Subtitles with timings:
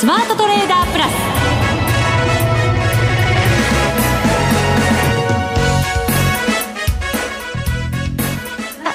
[0.00, 1.08] スマートトレーダープラス。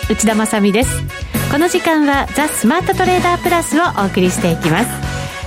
[0.09, 1.03] 内田まさです。
[1.51, 4.89] この時間はザ・スマートトレーダープラスをお送りしていきます。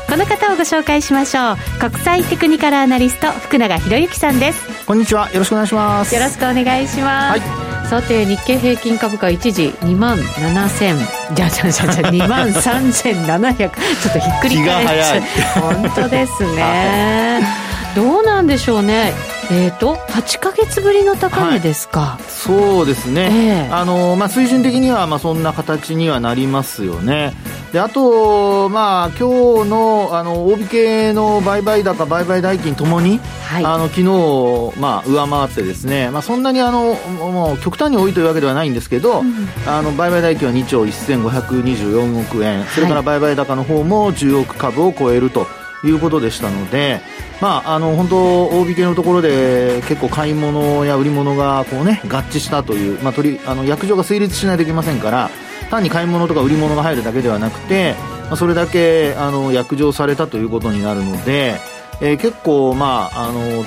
[0.08, 1.56] この方をご紹介しましょう。
[1.80, 4.64] 国際テクニカルアナリスト福永博之さんです。
[4.86, 5.28] こんにちは。
[5.32, 6.14] よろしくお願いします。
[6.14, 17.40] よろしくお願いします、はいさて日経平均株価一時2万7000じゃじゃじゃじゃ 2万3700ちょっとひっくり返し本当ですね。
[17.96, 19.14] どうなんでしょうね。
[19.50, 27.32] えーと、8か月ぶりの高値ですか、はい、そうですね、えー、あのまあ、水準的にはまあそんな形にはなりますよね、
[27.72, 45.46] であと、まあ今日のあの大引けの売買高、売買代金ともに、はい、あの昨日、まあ上回ってですね、まあ、そんなにあのもう極端に多いというわけではないんですけど、うん、あの売買代金は2兆1524億円、それから売買高の方も10億株を超えると
[45.84, 47.00] いうことでしたので。
[47.40, 55.30] まあ、あの本当、大引けのところで結構買い物や売り物がこう、ね、合致したという、まあ、取りあの約定が成立しないといけませんから
[55.68, 61.56] 単に買い物とか売り物が入るだけではなくて、まあ、それだけあの約定されたということになるので、
[62.00, 63.64] えー、結構、まあ、あの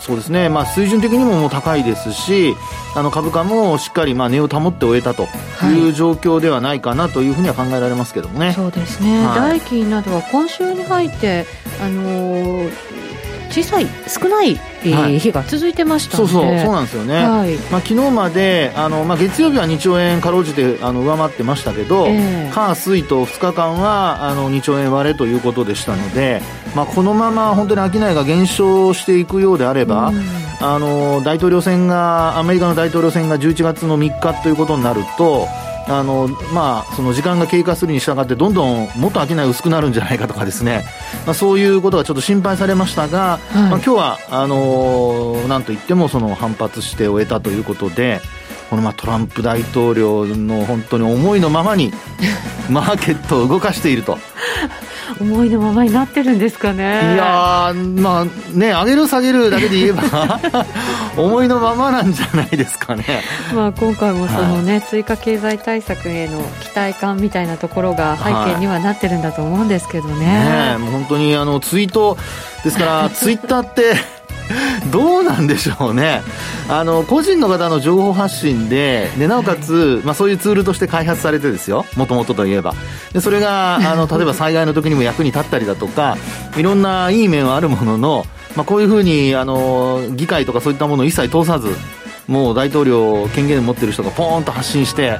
[0.00, 2.54] そうですね、まあ、水準的にももう高いですし
[2.94, 5.24] あの株価もしっかりまあ値を保って終えたと
[5.64, 5.90] い。
[5.90, 11.44] う状況ではないかなというふうには考えられますけどもね、そうですね、はい、代金などは今週に入って
[11.80, 12.96] あのー
[13.50, 26.40] 小さい少ない、えー、日が続いてましたそうそうそうなんですよね、はい、まあ、昨日まであの、まあ、月曜日は2兆円かろうじてあの上回ってましたけど、えー、火水と2日間はあの2兆円割れということでしたので、
[26.74, 30.20] まあ、このまま本当に商いが減少していくようであれば、うん、
[30.60, 35.46] あの大統領選がアメリカの大統領選が11月の3日ということになると
[35.88, 40.84] あのまあ、その時間が経過するに従ってどんどんもっと商い薄くなるんじゃないかとかですね、
[41.24, 48.20] まあ、そういうことがちょっと心配されましたが、はい、まあ、今日はあのなんといってもその反発して終えたということで
[48.70, 51.92] このまあトランプ大統領の本当に思いのままに
[52.70, 54.18] マーケットを動かしていると。
[55.20, 57.14] 思いのままになってるんですかね。
[57.14, 60.40] いやまあね上げる下げるだけで言えば
[61.16, 63.22] 思いのままなんじゃないですかね。
[63.54, 68.24] まあ今回もそのね、はい、追加経済対策への期待感みたいなところが背
[68.54, 72.16] 景にはなってるんだと思うんですけどね,、ねもう本当にあのツイート
[72.64, 74.15] ですから ツイッターって
[74.92, 76.22] どうなんでしょうね。
[76.68, 81.86] あの個人の方の情報発信ででなおかつ、まあ、そういうツールとして開発されてですよ。
[81.96, 82.74] もともとといえば。
[83.12, 86.16] でそれがあの 例えば災害の時にも役に立ったりだとか
[86.56, 91.68] いろんないい面はあるものの、まあ、こういうふうにあの議会とかそういったものを一切通さず
[92.28, 95.18] もう大統領権限を持ってる人がポーンと発信して、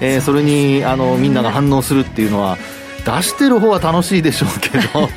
[0.00, 2.56] えー、それにあのみんなが反応するっていうのは
[3.04, 5.08] 出してる方は楽しいでしょうけど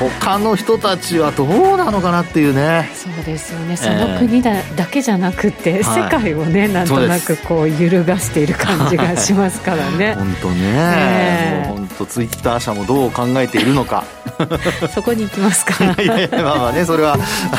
[0.00, 2.90] 他の人たちはどうなのかなっていうね。
[2.94, 3.76] そうですよね。
[3.76, 10.14] その国だ,、だけじゃなくて、世界をねなんとなくこう揺るがしている感じがしますからね。
[10.18, 14.04] 本当ね、もう本当ツイッター社もどう考えているのか。
[14.94, 15.84] そこに行きますか。
[16.02, 17.14] いやいやまあまあねそれは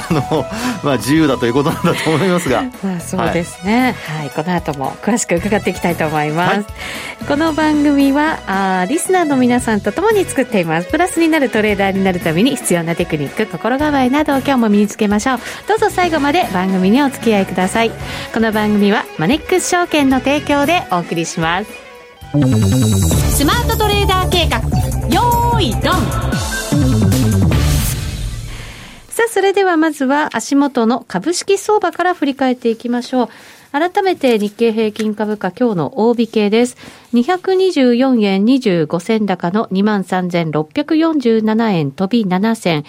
[0.09, 0.45] あの、
[0.83, 2.63] まあ、自由だということなんだと思いますが。
[2.83, 6.65] まあそうですね、はい、はい、この後も詳しく伺っていきたいと思います、はい、
[7.27, 10.87] この番組はあリスナーの皆さんと共に作っています。
[10.87, 15.39] プラスになるトレーダーになるために必要なテクニック心構えなどを今日も身につけましょう。
[15.67, 17.91] どうぞ最後まで番組にお付き合いください。
[18.33, 21.69] この番組はマネックス証券の提供でお送りします。
[23.35, 24.59] スマートトレーダー計画
[25.13, 25.81] よーいドン。
[29.09, 33.29] さあ、それではまずは足元の株式相場から振り返っていきましょう。
[33.71, 36.75] 改めて日経平均株価今日の大引けです。
[37.13, 42.83] 224円25銭高の23,647円飛び7銭。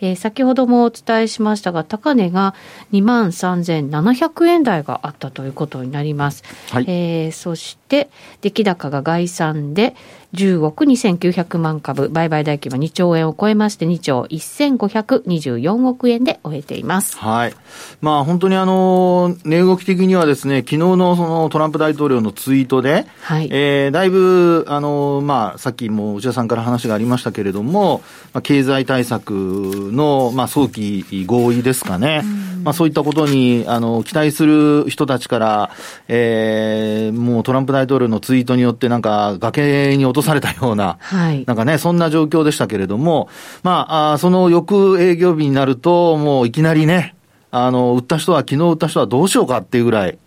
[0.00, 2.56] えー、先ほどもお伝えしましたが、高値が
[2.92, 6.42] 23,700円台があったということになります。
[6.70, 8.10] はい、えー、そして、
[8.40, 9.94] 出来高が概算で、
[10.34, 17.16] 10億2900万株、売買代金は2兆円を超えまして、2兆1524億円で終えています。
[17.16, 17.54] はい。
[18.00, 23.48] まあ本当にあの、値動き的にはですね、昨日のそのトランプ大統領のツイートで、はい。
[23.50, 28.02] えー、だいぶ、あの、まあさっきも内田さんから話がありましたけれども、
[28.32, 32.22] まあ、経済対策の、まあ早期合意ですかね。
[32.64, 35.70] まあそういったことに、あの、期待する人たちから、
[36.08, 43.28] えー、もうトランプ大統領のツイートによってなんか崖に落とされたような、はい、なんかね、そんな状況でしたけれども、
[43.62, 47.14] まあ、あその翌営業日になると、もういきなりね、
[47.50, 50.18] あの、売った人は、昨日売った人はどうしようかっていうぐらい、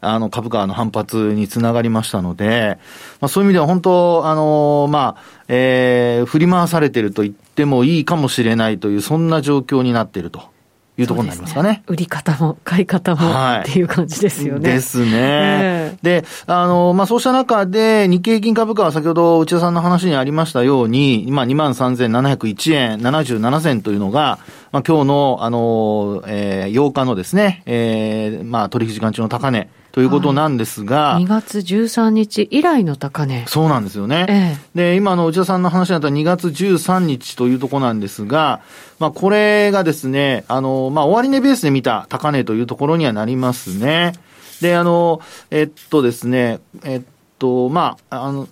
[0.00, 2.78] あの、株価の反発につながりましたので、
[3.20, 10.50] まあそういう意味では本当、あの、まあ、えー、振り回されてると言っってもいいかもしれないという、そんな状況になっていると。
[10.98, 11.68] いうところになりますかね。
[11.70, 14.72] ね売り方も買い方も、はい、っていう感じですよね。
[14.72, 15.10] ですね。
[15.14, 24.38] えー、で、あの、まあ、そうした中で、日経平均株価は先ほど内田さんの話にありましたように、今23,701円77銭というのが、
[24.70, 29.68] まあ、今日の、あの、えー、8日のですね、えー、まあ、取引時間中の高値。
[29.92, 33.44] ということなんですが、はい、2月13日以来の高値。
[33.46, 34.26] そうなんですよね。
[34.28, 38.62] ええ、で、今の内田さんの話になった2月13日というところなんですが、
[38.98, 44.14] まあ、これがですね、あの、まあ、終値ベースで見た高値というところにはなりますね。
[44.62, 47.02] で、あの、えっとですね、えっ
[47.38, 48.48] と、まあ、あの、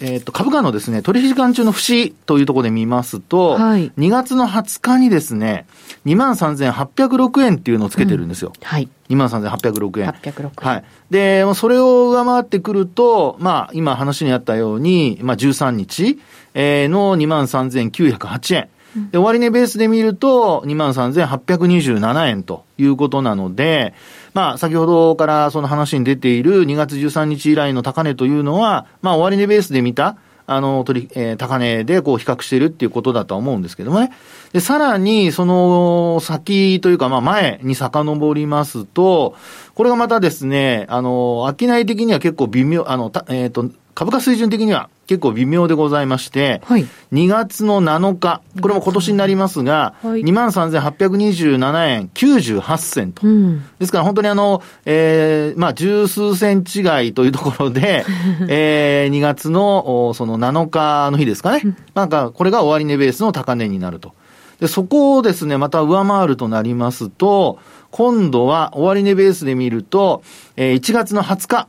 [0.00, 5.66] えっ、と、株価のですね、取引時間中の節というところで見ますと、はい、2月の20日にですね、
[6.06, 8.52] 23,806円っていうのをつけてるんですよ。
[8.56, 8.88] うん、はい。
[9.10, 10.10] 23,806円。
[10.10, 10.50] 806円。
[10.56, 10.84] はい。
[11.10, 16.18] で、それを上回ってくると、まあ、今話にあったように、まあ、13日、
[16.54, 18.68] えー、の23,908円。
[19.10, 23.94] で、終値ベースで見ると、23,827円ということなので、
[24.38, 34.12] まあ、先ほどからその話に出ている2月13日以来の高値というのは、まあ、終値ベースで見た、あの、取り、えー、高値でこう比較しているっていうことだとは思うんですけどもね。
[34.52, 39.34] で、さらに、その先というか、まあ前に遡りますと、
[39.74, 43.68] これがまたですね、あの、商い的には結構微妙、あの、えっ、ー、と、
[43.98, 53.64] 株価水準的には結構微妙でございまして、はい、2月の7日、これも今年になりますが、はい、23,827円98銭と、うん。
[53.80, 58.06] ですから本当にあの、えー、まあ十数銭違いというところで、
[58.46, 61.62] えー、2月のその7日の日ですかね。
[61.94, 64.12] なんかこれが終値ベースの高値になると。
[64.60, 67.58] で、そこをですね、また上回るとなりますと、
[67.90, 70.22] 今度は終値ベースで見ると、
[70.56, 71.68] えー、1月の20日、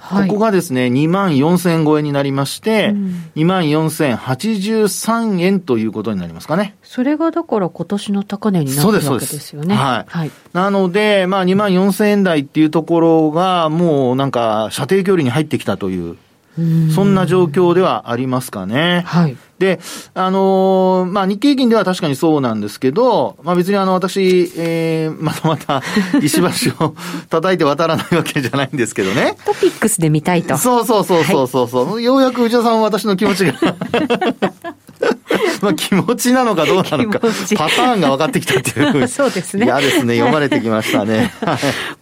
[0.00, 6.74] はい、ここがですね、2万4000超えになりまして、うん、2万4083円ということになりますかね。
[6.82, 9.74] それがだから今年の高値になってるわけですよね。
[9.74, 10.10] はい。
[10.10, 16.16] はい、なので、まあ2万4000円台っていうところが、もうなんか射程距離に入ってきたという、
[16.56, 19.02] そんな状況ではありますかね。
[19.06, 19.36] はい。
[19.60, 19.78] で、
[20.14, 25.82] あのー、まあ、日経平均では確かにそうなんですけど、まあ、別にあの、私、えー、またまた、
[26.22, 26.94] 石橋を
[27.28, 29.36] 叩いて渡らないわけじゃないんですけどね。
[29.44, 30.56] トピックスで見たいと。
[30.56, 33.52] そうそうそうそうそうそう、はい、ようやく内田さんは私の気持ちが
[35.62, 39.06] まあ気持ちなのかどうなのか、パターンが分かってきたっていう。
[39.08, 39.66] そうですね。
[39.66, 40.14] 嫌ですね。
[40.16, 41.32] 読まれてきましたね。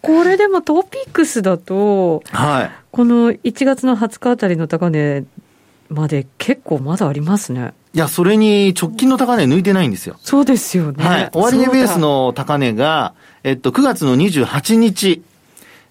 [0.02, 2.70] これでもトピックスだと、はい。
[2.90, 5.24] この1月の20日あたりの高値
[5.90, 7.72] まで結構まだありますね。
[7.94, 10.16] いや、それに直近の高値抜いてないんですよ。
[10.22, 11.04] そうですよね。
[11.04, 11.30] はい。
[11.32, 15.22] 終値ベースの高値が、えっと、9月の28日。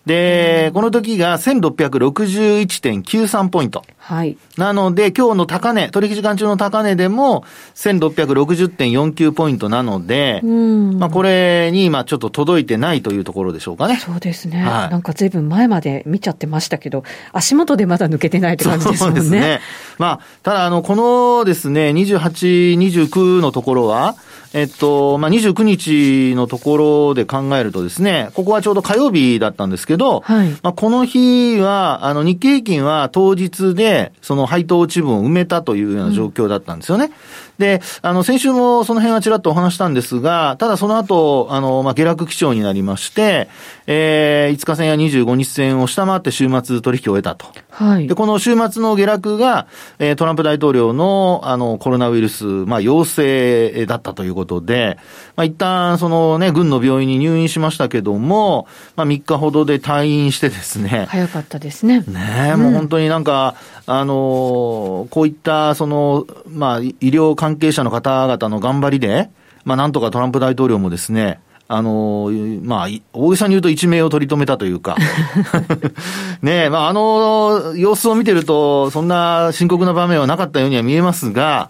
[0.07, 3.83] で、この時が1661.93ポイント。
[3.99, 4.37] はい。
[4.57, 7.43] なので、今日の高値、取引時間中の高値でも
[7.75, 13.97] 1660.49ポイントなので、まあこれに今ちょっと届いてないというところでしょうかね。
[13.97, 14.63] そうですね。
[14.63, 17.03] はい、なんか随分前まで見ちゃってましたけど、
[17.33, 19.19] 足元でまだ抜けてないって感じですもんね。
[19.19, 19.59] そうですね。
[19.97, 24.15] まあ、ただあの、このですね、28、29のところは、
[24.57, 37.05] えっと、まあ、29日のところで考えるとですね、ここはちょうど火曜日だったんですけど、はい、まあ、この日は、あの、日経平均は当日で、その配当落ち分を埋めたというような状況だったんですよね。
[37.05, 37.11] うん
[37.57, 43.49] で、あの、先週もその辺はちらっとお話したんですが、ただその後、あの、まあ、下落基調になりまして、
[43.87, 47.47] えー、5日線や25日線を下回って週末取引を終えたと。
[47.71, 48.07] はい。
[48.07, 49.67] で、この週末の下落が、
[49.99, 54.97] えー、トランプ大統領の、あの、コロナウイルス、まあ、陽性だったということで、
[55.35, 61.05] まあ、一旦、そのね、軍の病院に入院しましたけども、まあ、3日ほどで退院してですね。
[61.09, 62.01] 早かったですね。
[62.01, 63.55] ね、うん、もう本当になんか、
[63.89, 69.29] あの、こういった、その、まあ、医療関係者の方々の頑張りで、
[69.63, 71.39] まあ、なんとかトランプ大統領もですね、
[71.69, 72.29] あの、
[72.63, 74.95] まあ、大げさに言うと一命を取り留めたというか
[76.41, 81.69] ねえ、まあ、あの様子を見てると、そんな深刻な場面はなかったようには見えますが、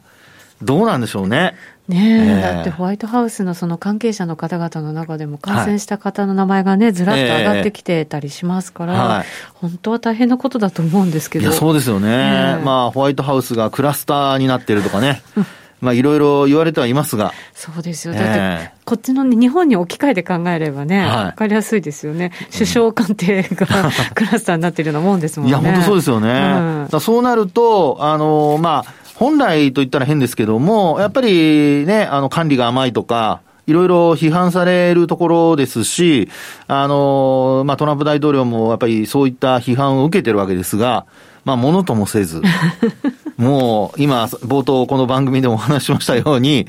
[0.64, 1.56] どうなんでしょうね。
[1.88, 11.46] ねえ、えー、だってホワイトハウスのその関係者の方々の中でも感染した方の名前がね、ずらっと上がってきてたりしますから、はい、本当は大変なことだと思うんですけど。
[11.46, 12.08] いや、そうですよね。
[12.10, 15.22] えー、まあ、ホワイトハウスがクラスターになってるとかね。
[15.80, 17.34] まあ、いろいろ言われてはいますが。
[17.54, 18.16] そうですよ。
[18.16, 22.32] だって、こっちの、ね、日本に置き換えて考えればね、わ、はい、かりやすいですよね。
[22.52, 23.68] 首相官邸が
[24.16, 25.52] クラスターになってるようなもんですもんね。
[25.52, 26.88] いや、本当そうですよね。
[26.92, 36.30] うん、そうなると、あの、まあ、本来と言ったら変ですけども、やっぱりね、あの、管理が甘いとか、いろいろ批判されるところですし、
[36.68, 41.08] あの、まあ、トランプ大統領もやっぱりそういった批判を受けてるわけですが、
[41.46, 42.44] まあ、ものともせず、
[43.38, 46.68] もう、今、冒頭この番組でもお話ししましたように、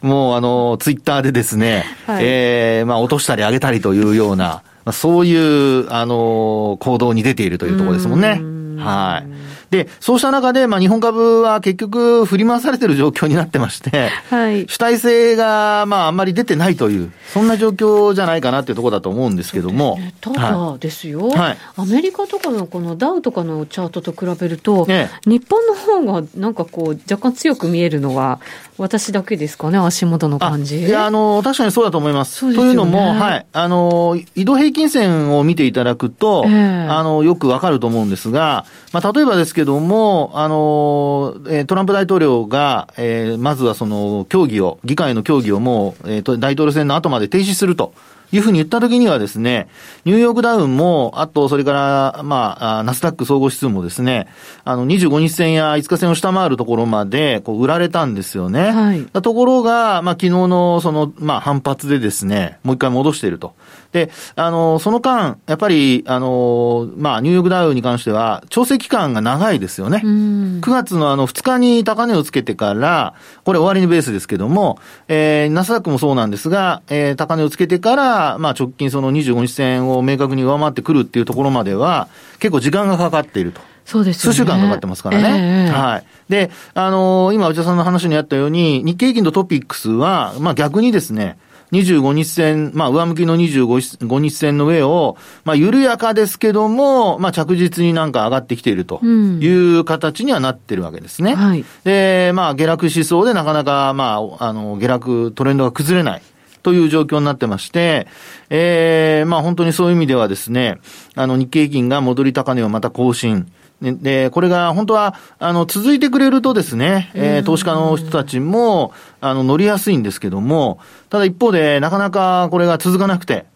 [0.00, 8.40] もう、あの、ツイッターでですね、はい、ええー、まあ、落としたり上げたりというような、まあ、そういう、あの、行動に出ているというところですもんね。
[8.82, 9.49] はい。
[9.70, 19.96] で、そうした中で、まあ、日本株は結局振り回されてる状況になってまして、はい、主体性が、まあ、あんまり出てないという、そんな状況じゃないかなっていうところだと思うんですけども。
[19.96, 28.40] ね、ただですよ、はい、アメリカとかのこのダウとかのチャートと比べると、ね、日本の方がなんかこう、若干強く見えるのは、
[28.76, 30.86] 私だけですかね、足元の感じ？
[30.86, 32.38] いや、あの、確かにそうだと思います。
[32.38, 47.92] すね、というのも、はい、あの、移動平均線を見ていただくと、えー、あの、よくわかると思うんですが、まあ、例えばですけども、あの、えトランプ大統領が、えー、まずはその、協議を、議会の協議をもう、えー、大統領選の後まで停止すると。
[48.32, 49.68] いうふうに言ったときにはですね、
[50.04, 54.28] ニューヨークダウンも、あと、それから、まあ、ナスダック総合指数もですね、
[54.64, 58.70] あの、25日線や5日線を下回るところまで、こう、売られたんですよね。
[58.70, 59.04] はい。
[59.06, 63.54] ところが、まあ、昨日の、その、まあ、反発でですね、もう一回戻していると。
[63.92, 70.02] で、あの、その間、やっぱり、あの、まあ、ニューヨークダウンに関しては、調整期間が長いですよね。
[70.04, 74.78] 9月のあの、2日に高値をつけてから、これ終わりにベースですけども、
[75.08, 83.60] えー、ナスダックもそうなんですが、えー、高値をつけてから、まあ、直近その25日線を明確に上回ってくるっていうところまでは、結構時間がかかっていると。
[83.84, 84.32] そうですね。
[84.32, 85.68] 数週間かかってますからね。
[85.68, 86.04] えー、はい。
[86.28, 91.38] で、あのー、今、内田さんの話にあったように、日経平均とトピックスは、まあ逆にですね、
[91.72, 101.32] 25日線、まあ、上向きの25日線の上を、まあ、緩やかですけども、まあ、着実になんか上がってきているという形にはなってるわけですね。
[101.32, 106.22] うんはい、で、まあ、下落しそうでなかなか、まあ、あの、下落、トレンドが崩れない。
[106.62, 108.06] という状況になってまして、
[108.50, 110.78] ええー、まあ本当にそういう意味ではですね、
[111.14, 113.50] あの日経平均が戻り高値をまた更新。
[113.80, 123.46] で、これが本当は、あの、続いてくれるとですね、えー、投資家の人たちも、あの、乗りやすいんですけども、ただ一方で、なかなかこれが続かなくて、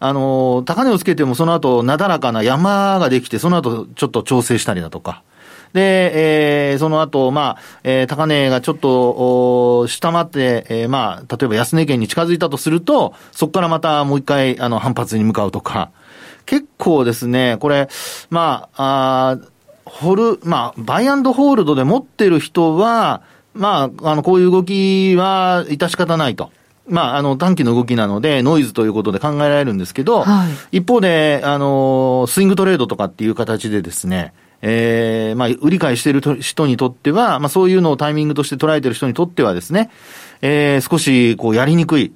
[0.00, 5.22] あの、高値をつけてもその後、なだらかな山ができて、その後、ちょっと調整したりだとか、
[5.74, 15.90] で、えー、その後、まあ、えー、高値がちょっと、お下回って、えー、まあ、例えば安値圏に近づいたとすると、そこからまたもう一回、あの、反発に向かうとか、
[16.46, 17.88] 結構ですね、これ、
[18.30, 19.53] まあ、あ
[19.94, 23.22] ホル、まあ、バイアンドホールドで持ってる人は、
[23.54, 26.50] まあ、あの、こういう動きは致し方ないと。
[26.88, 39.90] まあ、あの、短期の動きなので、ノイズということで考えられるんですけど、はい、一方で、あの、スイングトレードとかっていう形でですね、えー、まあ、売り買いしている人にとっては、まあ、そういうのをタイミングとして捉えている人にとってはですね、
[40.42, 42.12] えー、少し、こう、やりにくい、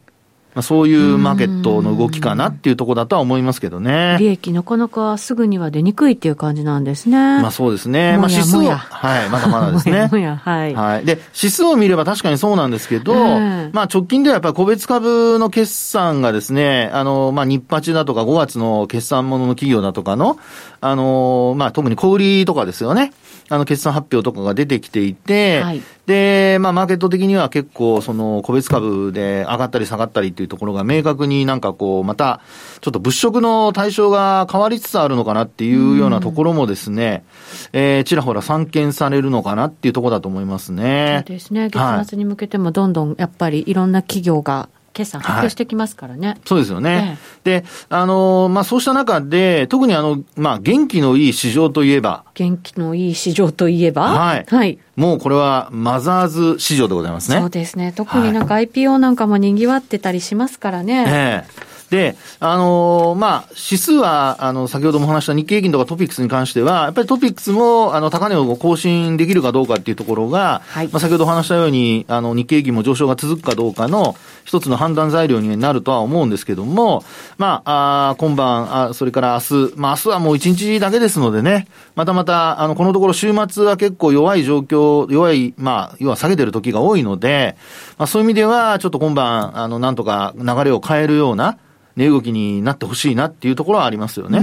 [0.58, 4.16] まあ、そういうマーケットの動きかなっていうところだとは思いますけどね。
[4.18, 7.16] 利益なかなかすぐには出にくいっていう感じなんですね。
[7.16, 8.18] まあそうですね。
[8.18, 10.08] まあ指数を、はい、まだまだですね。
[10.10, 10.74] もやはい。
[10.74, 11.04] はい。
[11.04, 20.38] で、指数を見れば確かにそうなんですけど、まあ直近ではやっぱり個別株の決算がですね、あの、まあ日八だとか5月の決算ものの企業だとかの、
[20.80, 23.12] あの、まあ特に小売りとかですよね。
[23.50, 32.40] あの、決算発表とかが出てきていて、はい、で、まあ、マーケット的には結構、その、個別株で上がったり下がったりっていうところが明確になんかこう、また、
[32.80, 37.24] ちょっと物色の対象が変わりつつあるのかなっていうようなところもですね、
[37.72, 41.24] えー、ちらほら散見されるのかなっていうところだと思いますね。
[41.26, 41.68] そうですね。
[41.70, 46.28] 月末に向けてもどんどんやっぱりいろんな企業が決算発表してきますからね。
[46.28, 47.18] はい、そうですよね。
[47.44, 52.24] ええ、で、あの、まあ、そうした中で、特にあの、まあ、元気のいい市場といえば。
[52.34, 54.46] 元気のいい市場といえばはい。
[54.48, 54.78] はい。
[54.96, 57.38] もうこれはマザーズ市場でございますね。
[57.38, 57.92] そうですね。
[57.94, 61.04] 特になんか IPO なんかも賑わってたりしますからね。
[61.06, 77.04] ええで、あのー、まあ、指数は、あの、先ほども話した日経平均とかトピックスに関しては、やっぱりトピックスも、あの、高値を更新できるかどうかっていうところが、はい、まあ、先ほど話したように、あの、日経平均も上昇が続くかどうかの一つの判断材料になるとは思うんですけども、
[77.36, 87.56] まあ、あ今晩、あそれから明日、まあ、明日はもう一日だけですのでね、またまた、あの、このところ週末は結構弱い状況、弱い、まあ、要は下げてる時が多いので、
[87.98, 91.58] まあ、そういう意味では、ちょっと今晩、あの、なんとか流れを変えるような、
[91.98, 94.40] 値動きになってほしいなっていうところはありますよね。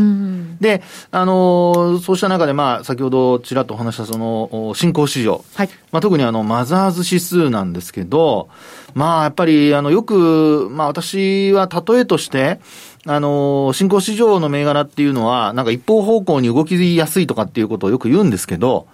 [0.59, 5.43] で、あの、そうした中で、まあ、先ほどちらっとお話したその、新興市場。
[5.55, 5.69] はい。
[5.91, 8.49] まあ、特にあの、マザーズ指数なんですけど、
[8.93, 12.59] まあ、やっぱり、あの、よく、まあ、私は例えとして、
[13.07, 18.87] あの、新興市場の銘柄っていうのは、なんか一方方向に動きやすいとかっていうことをよく言うんですけど、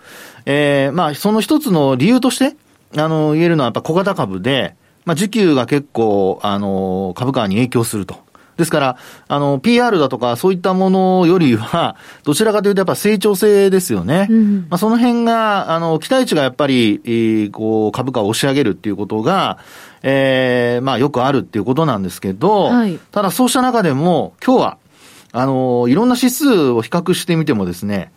[0.46, 2.56] ええー、まあ、その一つの理由として、
[2.96, 4.76] あの、言えるのはやっぱ小型株で、
[5.06, 8.20] まあ、需給が結構、あの、株価に影響すると。
[8.58, 14.28] ですから、あの、PR だとかそういったものよりは、 どちらかというとやっぱ成長性ですよね。
[14.30, 19.58] うん、まあ、その辺が、あの、期待値がやっぱり、えー、こう、株価を押し上げるっていうことが、
[20.04, 24.78] えー、まあ、よくあるっていうことなんですけど、はい、ただそうした中でも、今日は、
[25.32, 28.12] あの、いろんな指数を比較してみてもですね、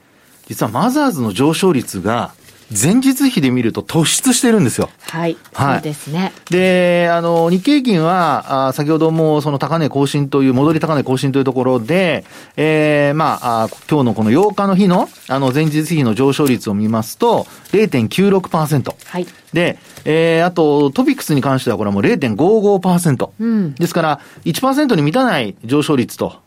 [0.49, 2.33] 実はマザーズの上昇率が、
[2.71, 4.91] 前日比で見ると突出してるんですよ。
[5.01, 5.37] はい。
[5.53, 6.33] はい、そうですね。
[6.51, 12.25] で、あの、日経金は、あ先ほどもその高値更新という、戻り高値更新というところで、
[12.57, 18.95] えー、まあ、あ今日のこの8日の日の、あの、前日比の上昇率を見ますと、0.96%。
[19.07, 19.27] はい。
[19.53, 23.31] で、えー、あと、トピックスに関してはこれはもう0.55%。
[23.39, 23.75] うん。
[23.75, 26.43] ですから、1%に満たない上昇率と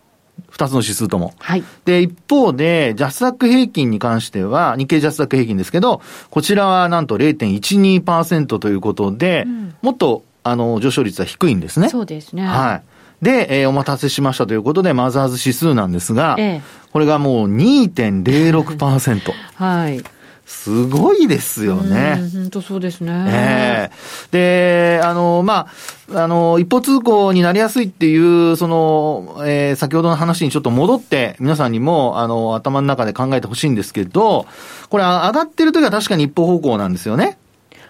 [0.50, 1.34] 二つの指数とも。
[1.40, 1.64] はい。
[1.86, 11.90] で、一方で、ジャスダック平均に関しては、日経ジャスダック平均ですけど、こちらはなんと0.12%ということで、うん、もっと、あの、上昇率は低いんですね。
[11.90, 12.46] そうですね。
[12.46, 12.84] はい。
[13.22, 19.32] で、えー、お待たせしましたということで、マザーズ指数なんですが、ええ、これがもう2.06%。
[19.56, 20.04] はい。
[20.48, 22.22] すごいですよね。
[22.34, 23.12] 本当そうですね。
[23.28, 25.68] ええー、で、あの、ま
[26.14, 28.18] あ、あの、一方通行になりやすいってい
[28.52, 34.46] う、その、えー、先ほどの話にちょっと戻って、皆さんにも、あの、頭の中で考えてほしいんですけど、
[34.90, 37.38] これ上がってる時は確かに一方方向なんですよね。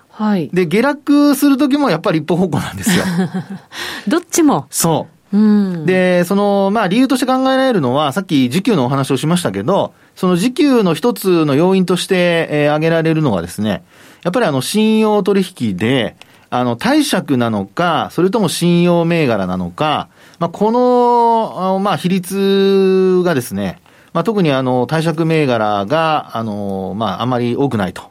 [0.10, 0.50] はい。
[0.52, 3.06] で、下落する時もやっぱり一方方向なんですよ。
[4.10, 4.66] どっちも。
[4.72, 5.38] そう。
[5.38, 13.84] うん、で、その、まあ理由として考えられるのは、さっき時給のお話をしましたけど、その時給の一つの要因として、えー、挙げられるのはですね、
[14.24, 16.18] やっぱりあの信用取引で、
[16.50, 20.10] あの、貸借なのか、それとも信用銘柄なのか、
[20.40, 23.80] まあ、この、まあ、比率がですね、
[24.12, 28.10] まあ、特にあの、貸借銘柄が、あの、まあ、あまり多くないと。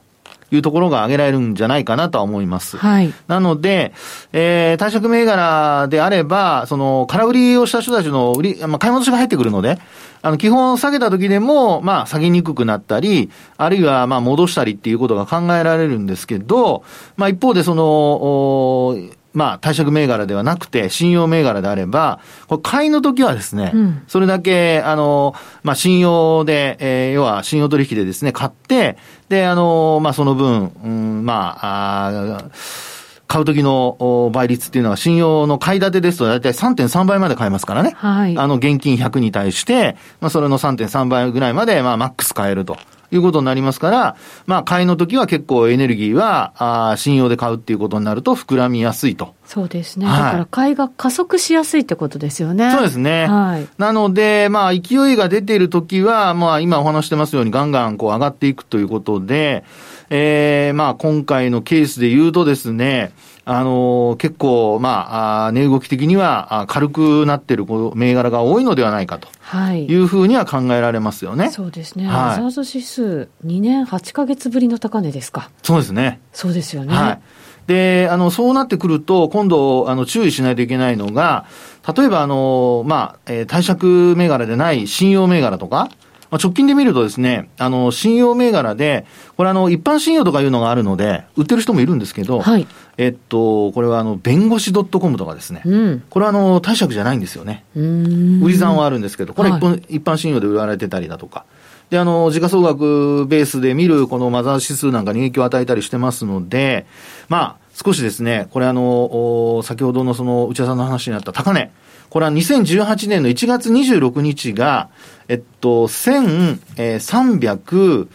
[0.52, 2.76] いうところが挙げられるんじゃないかなとは思います。
[2.76, 3.12] はい。
[3.26, 3.92] なので、
[4.32, 9.80] えー、貸借銘柄であれば、その、空売りをした人たちの売り、まあ、買い戻しが入ってくるので、
[10.23, 16.84] あの、基本下げた時でも、まあ、下げにくくなったり、あるいは、まあ、戻したりっていうことが考えられるんですけど、
[17.17, 28.97] まあ、一方で、その、まあ、貸借銘柄ではなくて、信用銘柄であれば、これ買いの時はですね、うん、それだけ、あの、まあ、信用で、えー、要は信用取引でですね、買って、
[29.28, 32.50] で、あの、まあ、その分、うん、まあ、あ
[33.28, 37.93] 買う時の倍率っていうのは信用の買い立てですと大体3.3倍まで買えますからね。
[37.97, 38.39] はい。
[38.39, 42.76] あの現金100に対して、まあそれの3.3倍ぐらいまでまあマックス買えると。
[43.12, 46.52] いうことになりますから、まあ、買いの時は結構エネルギーは、
[46.91, 49.34] あ信用で買うっていうことになると膨らみやすいと。
[49.45, 50.06] そうですね。
[50.06, 52.71] はい、だから買いが加速しやすいってことですよね。
[52.73, 53.26] そうですね。
[53.26, 53.69] はい。
[53.78, 59.65] なので、まあ、勢いが出ている時は、まあ、今お話してますようにガンガンこう上がっていくということで、
[60.10, 63.12] ええー、まあ、今回のケースで言うとですね、
[63.45, 67.64] あのー、結構、まあ、値動き的には軽くなっている
[67.95, 69.28] 銘柄が多いのではないかと。
[69.40, 69.86] はい。
[69.86, 71.50] いうふうには考えられますよね。
[71.50, 72.06] そうですね。
[72.06, 75.50] はい、ザーズ指数、2年8か月ぶりの高値ですか。
[75.62, 76.21] そうですね。
[76.32, 76.92] そうですよね。
[76.92, 77.21] はい。
[77.69, 81.47] で、あの、そうなってくると、今度、あの、注意しないといけないのが、
[81.97, 85.88] 例えば、あの、まあ、えー、貸借銘柄でない信用銘柄とか、
[86.30, 92.67] まあ、直近で見るとですね、あの、信用銘柄で、これあの、一般信用とかいうのがあるので、売ってる人もいるんですけど、はい、
[92.99, 97.65] えっと、これはあの、弁護士 .com とかですね、うん、これはあの、貸借じゃないんですよね。
[97.75, 101.45] 売り算はあるんですけど、これ一,、はい、一般信用で売られてたりだとか。
[101.91, 106.86] で、あの、時価総額ベースで見るこのマザー指数なんかに影響を与えたりしてますので、
[107.28, 111.71] まあ、少しですね、これあの、先ほどのその内田さんの話にあった高値、
[112.17, 114.89] これは2018年の1月26日が、
[115.29, 118.09] えっと、1300、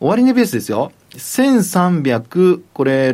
[0.00, 0.90] 終値ベースですよ。
[1.12, 3.12] 1300、これ、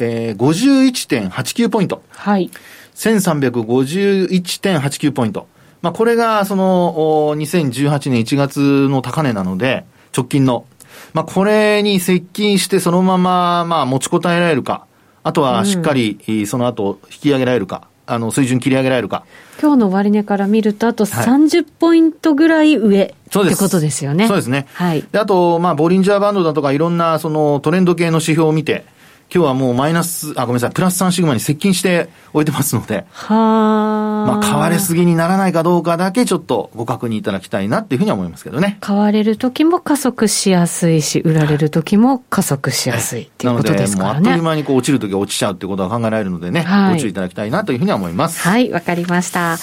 [0.00, 2.02] えー、51.89ポイント。
[2.08, 2.50] はい。
[2.96, 5.46] 1351.89ポイント。
[5.82, 10.66] まあ、これが、その、2018年1月の高値なので、直近の。
[11.12, 14.88] まあ、これに接近してそのまま、まあ、持ちこたえられるか。
[15.22, 17.86] あとは、しっかり、その後、引き上げられるか。
[18.06, 19.24] あの、水準切り上げられるか。
[19.60, 24.28] 今日の終値から見ると、あと30ポイントぐらい上、はい、ってことですよね。
[24.28, 24.66] そうですね。
[24.74, 25.04] はい。
[25.10, 28.84] で、あと、まあ、ボリンジャーバンドだとかいろんな、そのトレンド系の指標を見て、
[29.32, 38.78] 今日はもうマイナス、あ、ごめんなさい、プラス3シグマに接近しておいてますので、はまあ、買われすぎにならないかどうかだけちょっとご確認いただきたいなっていうふうには思いますけどね。
[38.80, 44.14] 買われる時も加速しやすいし、売られる時も加速しやすいっていうことですからね。
[44.14, 48.40] なので、もうあっという間にこう落ちる時は落ちちゃうってことが考えられるのでね、はい、ご注意いただきたいなというふうには思います。
[48.40, 49.56] はい、わかりました。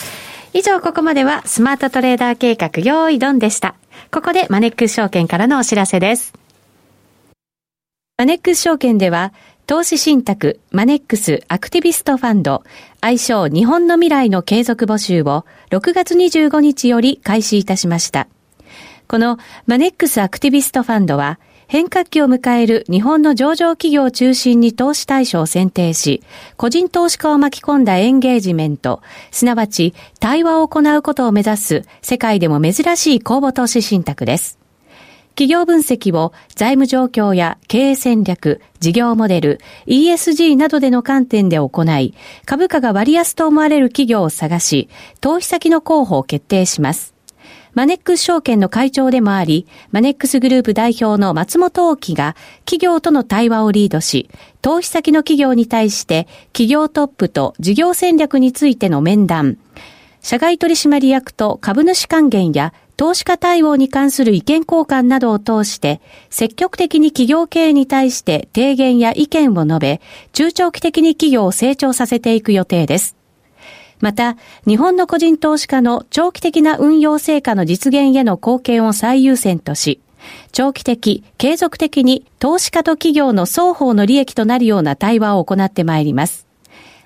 [0.53, 3.75] 以上、ここまではスマートトレーダー計画用意ドンでした。
[4.11, 6.33] ここでマネックス証券からのお知らせです。
[8.17, 9.33] マネックス証券では、
[9.71, 12.65] 投資信託マネックスアクティビストファンド
[12.99, 18.27] 愛称日本の未来の継続募集を6月25日より開始いたしました。
[19.07, 26.21] このマネックスアクティビストファンドは変革期を迎える日本の上場企業を中心に投資対象を選定し、
[26.57, 34.60] 個人投資家を巻き込んだエンゲージメント、すなわち対話を行うことを目指す世界でも珍しい公募投資信託です。
[35.35, 42.13] 企業分析を財務状況や経営戦略、事業モデル、ESG などでの観点で行い、
[42.45, 44.89] 株価が割安と思われる企業を探し、
[45.21, 47.13] 投資先の候補を決定します。
[47.73, 54.29] マネックス証券の会長でもあり、マネックスグループ代表の松本大樹が企業との対話をリードし、
[54.61, 59.57] 投資先の企業に対して企業トップと事業戦略についての面談、
[60.21, 70.01] 社外取締役と株主還元や投資家対応に関する意見交換などを通して、積極的に企業経営に対して提言や意見を述べ、
[70.33, 73.15] 中長期的に企業を成長させていく予定です。
[74.01, 74.37] また、
[74.67, 79.99] 日本の個人投資家の長期的な運用成果の実現への貢献を最優先とし、
[80.51, 86.50] 長期的、継続的に投資家と企業の双方の利益となるような対話を行ってまいります。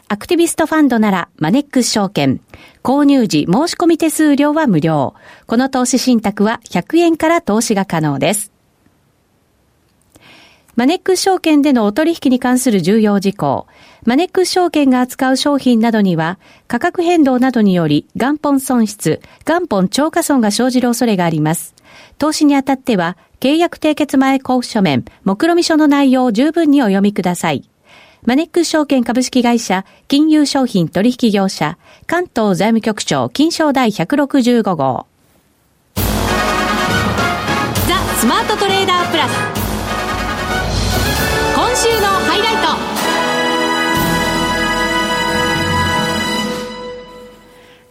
[0.07, 2.39] アクティビストファンドならマネックス証券。
[2.83, 5.15] 購入時申し込み手数料は無料。
[5.47, 8.51] この投資信託は100円から投資が可能です。
[10.75, 13.65] マネックス証券でのお取引に関する重要事項。
[14.05, 16.37] マネックス証券が扱う商品などには、
[16.67, 21.73] 価格変動などにより元本損失、元本超過損が生じる恐れがあります。
[22.19, 27.67] 投資にあたっては、契約締結前交付書面、目論見書の内容を十分にお読みください。
[28.27, 35.05] マネックス証券株式会社、金融商品取引業者、関東財務局長、金賞第165号。
[35.93, 36.01] ザ・
[38.17, 39.31] スマートトレーダープラス。
[41.55, 42.95] 今週のハイライト。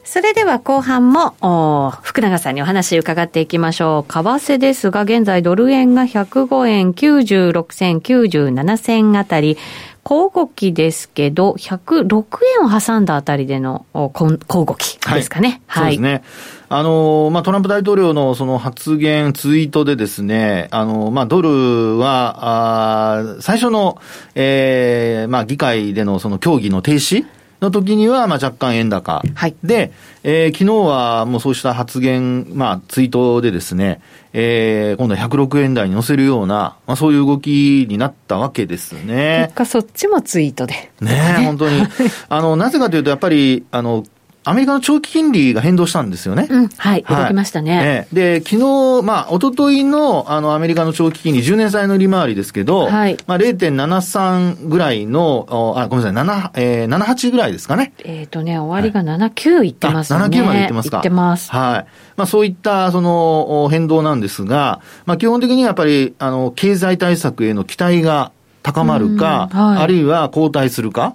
[0.03, 4.13] それでは後半も、福永さんにお話伺っていきましょう。
[4.13, 9.59] 為替ですが、現在ドル円が105円96銭97銭あたり、
[10.05, 12.25] 小動きですけど、106
[12.61, 15.63] 円を挟んだあたりでの小動きですかね。
[15.67, 15.97] はい。
[15.97, 16.23] そうですね。
[16.69, 23.99] あの、まあ、トランプ大統領のその発言、ツイートでですね、あの、まあ、ドルは、あ最初の、
[24.35, 27.25] ええー、まあ、議会でのその協議の停止
[27.65, 29.23] の時には、まあ、若干円高。
[29.35, 29.55] はい。
[29.65, 34.01] で、えー、昨日はもうそうした発言、まあ、ツイートでですね、
[34.33, 39.45] えー、今度は106円台に乗せるような、まあ、そういう動きになったわけですね。
[39.47, 40.75] 結果そっちもツイートで。
[41.01, 41.83] ねね本当に。
[42.29, 44.05] あの、なぜかというと、やっぱり、あの、
[44.45, 46.47] アメリカの長期金利が変動したんですよね。
[46.51, 48.07] うん、はい、動きましたね。
[48.13, 48.57] で、昨
[49.01, 53.17] 日、まあ、一昨日の、あの、アメリカの長期金利、10年債の利回りですけど、はい。
[53.27, 57.95] まあ、0.73ぐらいの、あ、ごめんなさい、7、えー、78ぐらいですかね。
[58.05, 60.21] えっ、ー、とね、終わりが79いってますね。
[60.21, 60.99] はい、79までいってますか。
[60.99, 61.51] いってます。
[61.51, 61.87] はい。
[62.17, 68.31] まあ、そういった、その、変動なんですが、まあ、基本的にはやっぱり、あの、経済対策への期待が
[68.63, 71.15] 高まるか、はい、あるいは後退するか。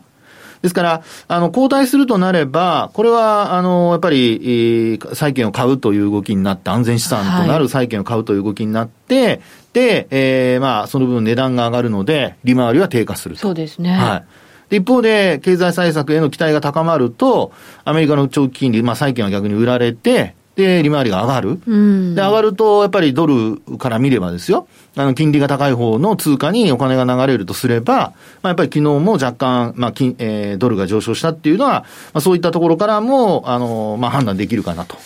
[0.61, 9.41] ですから、あの、交代するとなれば、これは、あの、やっぱり、債券を買うという動きになって、安全資産となる債券を買うという動きになって、はい、
[9.73, 13.41] で、えー、まあ、その分値段が上がるので、利回りは低下すると。
[13.41, 13.93] そうですね。
[13.93, 14.23] は
[14.71, 14.77] い。
[14.77, 17.51] 一方で、経済対策への期待が高まると、
[17.85, 21.61] アメリカの長期金利、まあ、債券は逆に売られて、で、利回りが上がる。
[21.65, 34.97] うん、で、上がると、やっぱりドルから見ればですよ、あの、金利が高い方の通貨にお金が流れるとすれば、まあ、やっぱり昨日も若干、まあ、金、えー、ドルが上昇したっていうのは、まあ、そういったところからも、あの、まあ、判断できるかなと。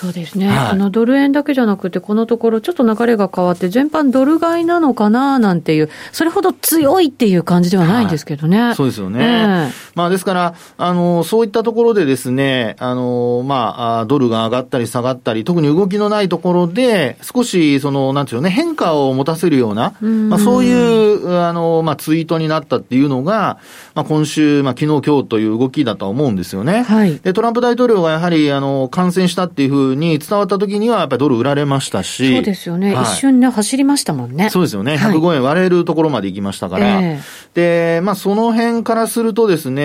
[0.00, 8.62] そうですね、はい、あのドル円だけじゃなくて、このところ、ちょっと流れが変わって、全般ドル買いなのかななんていう、それほど強いっていう感じではないんですけどね。
[8.62, 9.20] はい、そうですよね。
[9.22, 23.58] えー、まあ、ですから、あの、そういったところでですね、あの、まあ、ドルが上がったり下がったり、特に動きのないところで、少し、その、なんていうのね、変化を持たせるような、まあ、そういう、あの、まあ、ツイートになったっていうのが、
[23.94, 26.82] まあ、今週、まあ、昨日今日という動きだとは思うんですよね。
[26.82, 27.18] はい。
[27.18, 32.34] で、トランプ大統領がやはり、あの、感染したっていうふうに伝わった時には、やっぱりドル売られましたし。
[32.34, 32.94] そうですよね。
[32.94, 34.50] はい、一瞬ね、走りましたもんね。
[34.50, 34.94] そうですよね。
[34.94, 37.00] 105円割れるところまで行きましたから。
[37.00, 39.79] えー、で、まあ、その辺からするとですね、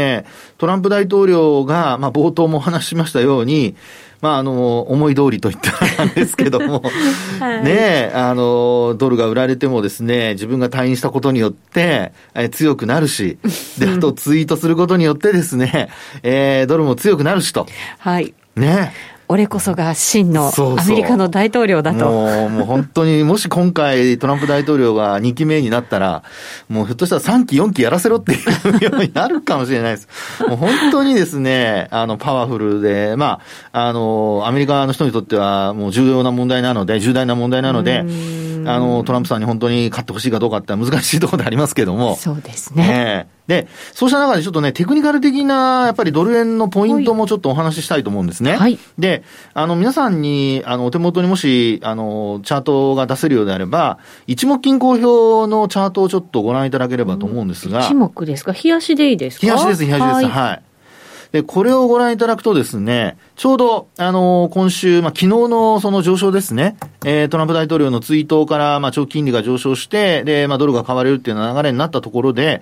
[0.58, 3.76] トランプ大統領が、まあ、冒頭も話しましたように、
[4.22, 6.82] まあ、あの、思い通りと言ったらんですけども、
[7.40, 13.38] はい、ねあの、ドルが売られてもですね、自分が退院したことによって、え強くなるし、
[13.78, 15.90] で、あとツイートすることによってですね、
[16.24, 17.68] えー、ドルも強くなるしと。
[18.00, 18.34] はい。
[18.56, 18.94] ね
[19.28, 22.06] 俺こそが真のアメリカの大統領だと。
[22.06, 26.24] もう、もう本当に、もし今回トランプ大統領が2期目になったら、
[26.70, 30.08] もうひょっとしたら3期、4期やらせろっていうようになるかもしれないです。
[30.48, 33.40] もう本当にですね、あの、パワフルで、ま
[33.72, 38.04] あ、あの、アメリカの人にとってはもう重要な問題なので、重大な問題なので、
[38.65, 42.15] あの、トランプさんに本当に勝ってほしいかどうかって難しいところでありますけども。
[42.15, 43.28] そうですね。
[43.47, 48.56] で、そうした中でちょっとね、テクニカル的な、やっぱりドル円のポイントもちょっとお話ししたいと思うんですね。
[48.56, 48.80] はい。
[48.97, 49.23] で、
[49.54, 57.86] あの、皆さんに、あの、お手元にもし、あの、チャートが出せるようであれば、一目均衡表のチャートをちょっとご覧いただければと思うんですが。
[57.86, 58.51] 一目ですか？
[58.51, 59.45] 冷やしでいいですか？
[59.45, 60.13] 冷やしです、冷やしです。
[60.13, 60.63] はい、はい
[61.32, 72.62] で、これをご覧いただくとですね、ちょうど、あのー、今週、まあ、昨日のその上昇ですね、えー、トランプ大統領のツイートから、まあ、長期金利が上昇して、で、まあ、ドルが買われるっていう流れになったところで、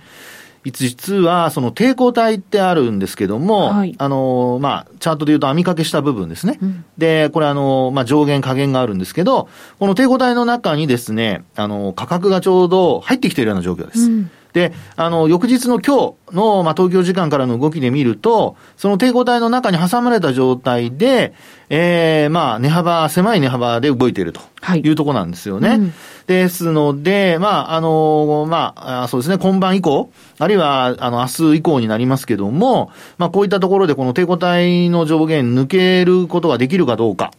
[0.71, 6.58] 実は、その抵抗体ってあるんですけども、はい、あの、まあ、チャートで言うと網掛けした部分ですね。
[6.62, 9.49] うん、で、これあの、まあ、上限下限があるんですけど、
[9.80, 14.06] この抵抗体の中にですね、あの、価格がちょうど入ってきているような状況です。
[14.06, 21.33] うんで、あの、翌日の今日の、まあ、東京時間からの動きで見ると、その抵抗体の中に挟まれた状態で、
[21.69, 24.41] ええー、まあ、値幅、狭い値幅で動いていると
[24.75, 25.69] いうところなんですよね。
[25.69, 25.93] はいうん、
[26.27, 37.31] ですので、まあ、あの、まあ、そうですね、今晩以降、あるいは、あの、明日以降になりますけども、まあ、こういったところでこの抵抗体の上限抜けることができるかどうか。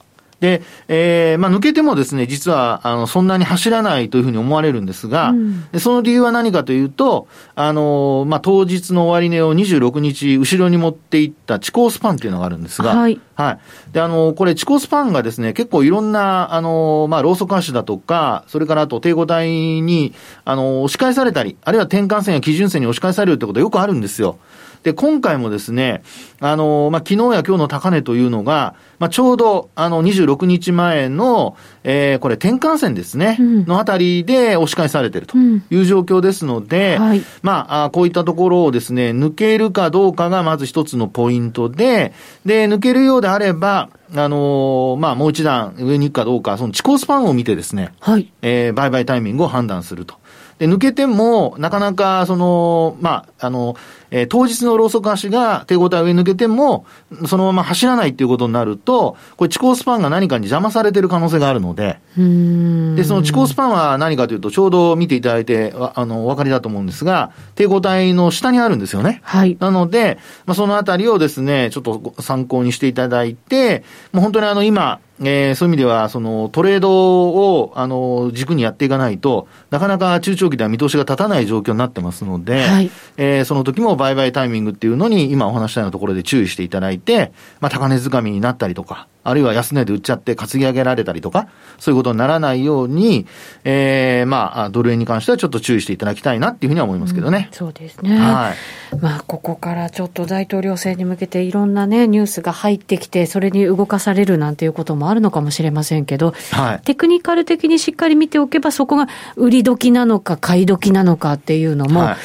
[0.44, 13.18] で、えー、まあ、抜けてもですね、実は、あの、そんなに走らないというふうに思われるんですが、うん、その理由は何かというと、あの、まあ、当日の終値を26日、後ろに持っていった地高スパンっていうのがあるんですが、はい。
[13.36, 13.58] はい。
[13.94, 20.12] で、あの、これ、地高スパンがですね、結構いろんな、あの、まあ、ローソク足だとか、それからあと、抵抗体に、
[20.44, 24.36] あの、押し返されたり、あるいは転換線や基準線に押し返されるってことはよくあるんですよ。
[24.84, 26.02] で、今回もですね、
[26.40, 42.12] あの、まあ、昨日や今日の高値というのが、まあ、ちょうど、あの、26日前の、えー、これ転換線ですね、うん、のあたりで押し返されているという状況ですので、うんはい、まあ、こういったところをですね、抜けるかどうかがまず一つのポイントで、
[42.44, 48.30] で、抜けるようであれば、あのー、まあ、もう一段上に行くかどうか、その地高スパンを見てですね、はい。
[48.42, 50.16] えー、売買タイミングを判断すると。
[50.58, 53.76] で、抜けても、なかなか、その、まあ、あの、
[54.10, 56.86] えー、当日のローソク足が手応え上抜けても、
[57.26, 69.20] そのまま走らないっていうことになると、これ、地高スパンが何かに邪魔されてる可能性があるので、で、その地高スパンは何かというと、ちょうど見ていただいて、あの、お分かりだと思うんですが、抵抗体の下にあるんですよね。
[69.24, 69.56] はい。
[69.58, 93.26] なので、まあ、そのあたりをですね、ちょっと参考にしていただいて、もう本当にあの、今、えー、そういう意味では、そのトレードを、あの、軸にやっていかないと、なかなか中長期では見通しが立たない状況になってますので、はい、えー、その時も売買タイミングっていうのに、今お話したようなところで注意していただいて、まあ、高値掴みになったりとか、あるいは安値で売っちゃって担ぎ上げられたりとか、そういうことにならないように、
[93.64, 97.48] えー、まあ、ドル円に関してはちょっと注意していただきたいなっていうふうには思いますけどね。
[97.50, 98.16] うん、そうですね。
[98.18, 98.96] はい。
[99.00, 112.16] まあ、ここからちょっと大統領選に向けていろんなね、ニュースが入ってきて、それに動かされるなんていうこともあるのかもしれませんけど、はい、テクニカル的にしっかり見ておけば、そこが売り時なのか買い時なのかっていうのも、はい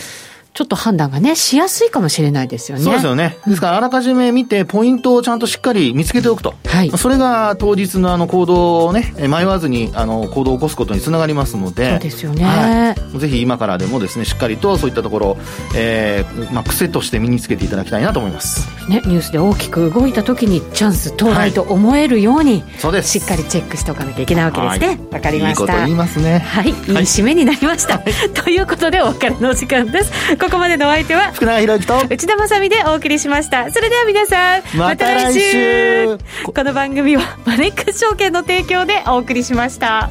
[0.59, 2.83] ちょっと判断がね、しやすいかもしれないですよね。
[2.83, 3.37] そうですよね。
[3.47, 6.53] ですから、あらかじめ見て、ポイントをちゃんとしっかり見つけておくと。
[6.65, 6.91] はい。
[6.97, 11.91] それが当日のあの行動をね、迷わずにあの行動を起こすことにつながりますので。
[11.91, 12.43] そうですよね。
[12.43, 15.37] はい、ぜひ今からでもですね、しっかりとそういったところ、
[15.77, 18.67] えー、まあ、癖として身につけていただきたいなと思います。
[18.89, 23.17] ね、ニュースで大きく動いた時にチャンス到来と思えるように、はい、そうです。
[23.17, 24.87] しっかりチェックしておかなきゃいけないわけですね。
[24.87, 25.63] わ、はい、かりました。
[25.63, 26.39] いいこと言いますね。
[26.39, 26.69] はい。
[26.69, 27.99] いい締めになりました。
[27.99, 30.11] はい、ということで、お別れの時間です。
[30.49, 33.71] ここまでのお相手は、福永博之と内田まさみでお送りしました。
[33.71, 36.17] それでは皆さんまた来週。
[36.43, 40.09] この番組はマネックス証券の提供でお送りしました